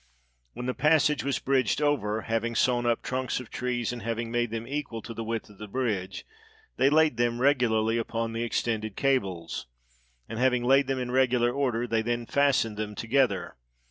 When 0.53 0.65
the 0.65 0.73
passage 0.73 1.23
was 1.23 1.37
bridged 1.37 1.79
over, 1.79 2.21
having 2.21 2.55
sawn 2.55 2.87
up 2.87 3.03
trunks 3.03 3.39
of 3.39 3.51
trees, 3.51 3.93
and 3.93 4.01
having 4.01 4.31
made 4.31 4.49
them 4.49 4.65
equal 4.67 5.03
to 5.03 5.13
the 5.13 5.23
width 5.23 5.47
of 5.47 5.59
the 5.59 5.67
bridge, 5.67 6.25
they 6.77 6.89
laid 6.89 7.17
them 7.17 7.39
regularly 7.39 7.99
upon 7.99 8.33
the 8.33 8.41
extended 8.41 8.95
cables; 8.95 9.67
and 10.27 10.39
having 10.39 10.63
laid 10.63 10.87
them 10.87 10.97
in 10.97 11.11
regular 11.11 11.51
order, 11.51 11.85
they 11.85 12.01
then 12.01 12.25
fastened 12.25 12.77
them 12.77 12.95
together. 12.95 13.57